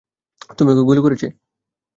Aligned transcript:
তুমি 0.57 0.69
ওকে 0.71 0.83
গুলি 0.87 1.01
করেছে? 1.01 1.27